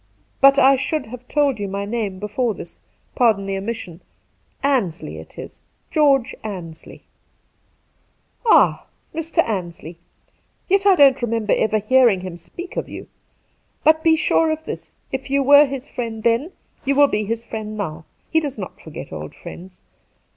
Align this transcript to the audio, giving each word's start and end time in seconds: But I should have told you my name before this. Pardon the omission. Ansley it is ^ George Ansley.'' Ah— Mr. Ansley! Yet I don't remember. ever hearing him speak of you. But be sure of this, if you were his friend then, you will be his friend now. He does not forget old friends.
But 0.39 0.57
I 0.57 0.77
should 0.77 1.05
have 1.05 1.27
told 1.27 1.59
you 1.59 1.67
my 1.67 1.85
name 1.85 2.17
before 2.17 2.55
this. 2.55 2.79
Pardon 3.13 3.45
the 3.45 3.55
omission. 3.55 4.01
Ansley 4.63 5.19
it 5.19 5.37
is 5.37 5.61
^ 5.89 5.93
George 5.93 6.33
Ansley.'' 6.43 7.03
Ah— 8.49 8.87
Mr. 9.13 9.47
Ansley! 9.47 9.99
Yet 10.67 10.87
I 10.87 10.95
don't 10.95 11.21
remember. 11.21 11.53
ever 11.53 11.77
hearing 11.77 12.21
him 12.21 12.35
speak 12.35 12.77
of 12.77 12.89
you. 12.89 13.09
But 13.83 14.01
be 14.03 14.15
sure 14.15 14.49
of 14.49 14.65
this, 14.65 14.95
if 15.11 15.29
you 15.29 15.43
were 15.43 15.67
his 15.67 15.87
friend 15.87 16.23
then, 16.23 16.51
you 16.83 16.95
will 16.95 17.05
be 17.07 17.23
his 17.25 17.45
friend 17.45 17.77
now. 17.77 18.05
He 18.31 18.39
does 18.39 18.57
not 18.57 18.81
forget 18.81 19.13
old 19.13 19.35
friends. 19.35 19.81